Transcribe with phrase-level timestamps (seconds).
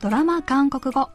[0.00, 1.10] ドラマ韓国語。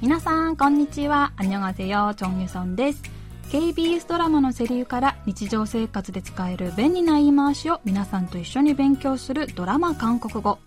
[0.00, 1.32] 皆さんこんにちは。
[1.36, 3.02] アニョンアヨチョンユソンです
[3.50, 10.58] KBS ドラマのセリフから日常生活で使える便利な言い回しを皆さんと一緒に勉強するドラマ韓国語。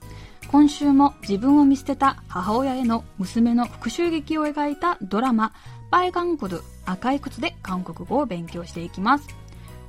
[0.52, 5.54] 今週も自分を見捨てた母親への娘の復讐劇を描いたドラマ
[5.92, 9.30] 「バイガングル赤い靴」で韓国語を勉強していきます。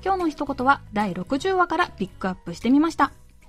[0.04, 3.10] 今日の一言は第60話からピックアップしてみました。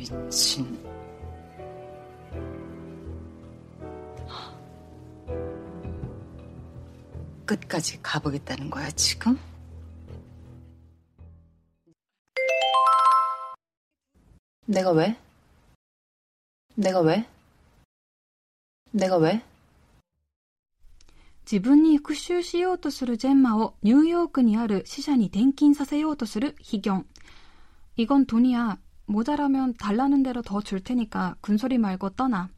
[0.00, 0.84] 미친.
[7.44, 9.38] 끝까지 가보겠다는 거야, 지금?
[14.66, 15.16] 내가 왜?
[16.74, 17.24] 내가 왜?
[18.92, 19.42] 내가 왜?
[21.44, 27.06] 自分に復讐しようとするジェンマをニューヨークにある支社に転勤させようとするヒギョン。
[27.98, 28.78] 이건돈이야
[29.10, 32.50] 모자라면달라는대로더 줄 테니까 군소리말고떠나。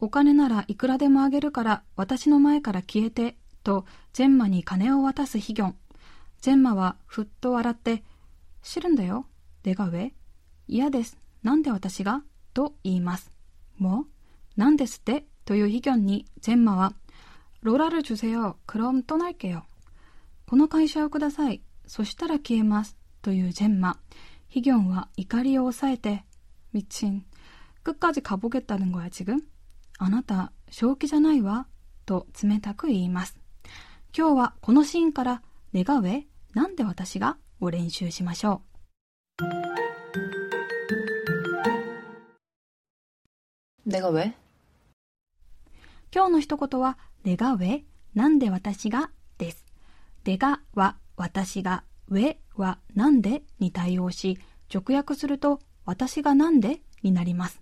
[0.00, 5.76] お金ならいくらでもあげるから私の前から消えて、とジェンマに金を渡すヒギョン。
[6.40, 8.02] ジェンマはふっと笑って、
[8.62, 9.26] 知るんだよ。
[9.62, 10.12] 내가 왜?
[10.68, 11.18] 嫌です。
[11.42, 13.32] なんで私がと言います。
[13.78, 14.06] も
[14.56, 16.92] なんですってというヒギョンにジェンマは、
[17.62, 19.62] ロラル주세요그럼떠날게요
[20.46, 21.62] この会社をください。
[21.86, 22.96] そしたら消えます。
[23.22, 23.98] というジェンマ。
[24.48, 26.24] ヒギョンは怒りを抑えて、
[26.72, 27.24] ミチン。
[27.84, 29.40] 끝까지가보겠다는거야지금
[29.98, 31.66] あなた、正気じゃないわ。
[32.06, 33.38] と冷たく言います。
[34.16, 35.42] 今日はこのシーンから、
[35.74, 38.62] 願うえなんで私がを練習しましょ
[43.86, 43.90] う。
[43.90, 44.32] 내가 왜?
[46.14, 49.64] 今日の一言は、願うえなんで私がです。
[50.22, 54.37] でがは私が、上 はなんでに対応し、
[54.73, 57.61] 直訳すると私がなんでになります。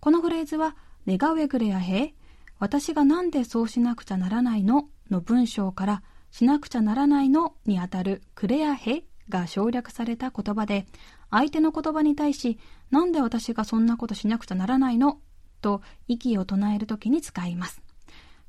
[0.00, 2.14] このフレーズは、願うえくれやへ
[2.58, 10.86] 私がなんでそうしなくちゃならないのの文章から、しなくちゃならないのにあたるくれやへが省略された言葉で、
[11.30, 12.58] 相手の言葉に対し、
[12.90, 15.20] なんで私がそんなことしなくちゃならないの
[15.60, 17.82] と息を唱えるときに使います。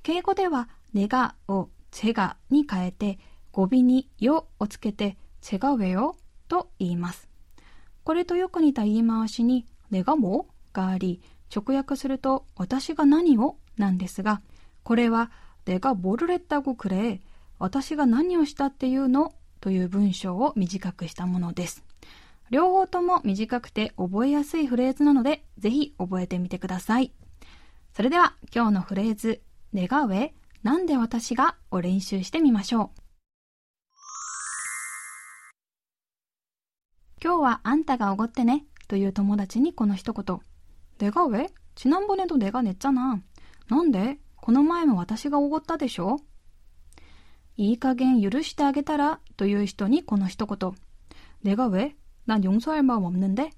[0.03, 3.17] 敬語では、ねがを제가に変えて、
[3.51, 6.16] 語尾によをつけて、 제가 왜よ
[6.48, 7.28] と言います。
[8.04, 11.20] これとよく似た言い回しに、ねがもがあり、
[11.54, 14.40] 直訳すると、私が何をなんですが、
[14.82, 15.30] これは、
[15.66, 17.20] 내가뭐를했다고그래
[17.58, 21.84] 私が何をしたっていうのという文章を短くしたものです。
[22.50, 27.12] 両方とも短くて覚えやすいフレーズなので、ぜひ覚えてみてください。
[27.92, 29.42] それでは今日のフレーズ、
[29.74, 33.00] 願うえ、なんで私がを練習してみましょう。
[37.24, 40.40] 今日はあんたがおごってねという友達にこの一言。
[40.98, 43.22] 내가왜지난번에도내가냈잖아。
[43.68, 46.18] なんでこの前も私がおごったでしょ
[47.56, 50.72] いい加減許してあげたらという人にこの一言。
[51.42, 53.50] 내가왜난용서할마음없는데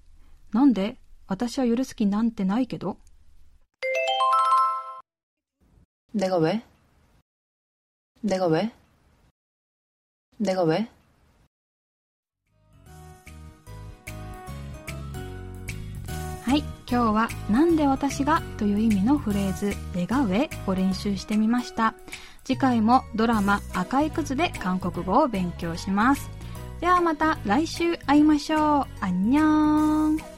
[0.53, 2.98] なんで私は許す気なんてないけど
[6.15, 6.62] 내가 왜?
[8.22, 8.70] 내가 왜?
[10.38, 10.88] 내가 왜?
[16.47, 16.59] はい、
[16.90, 21.94] 今日はなんで私がという意味のフレーズ、レガウェを練習してみました。
[22.46, 26.30] 次回もドラマ赤い靴で韓国語を勉強します。
[26.80, 28.88] ではまた来週会いましょう。
[29.01, 30.37] あんにゃーん。